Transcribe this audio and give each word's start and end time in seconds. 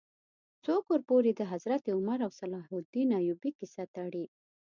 څوک 0.65 0.83
ورپورې 0.89 1.31
د 1.35 1.41
حضرت 1.51 1.83
عمر 1.95 2.19
او 2.25 2.31
صلاح 2.39 2.67
الدین 2.79 3.09
ایوبي 3.19 3.51
کیسه 3.59 3.83
تړي. 3.95 4.25